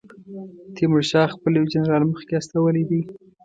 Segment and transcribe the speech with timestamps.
[0.75, 3.01] تیمورشاه خپل یو جنرال مخکې استولی دی.